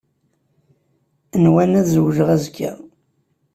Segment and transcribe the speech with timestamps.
[1.43, 2.71] Nwan ad zewǧen azekka.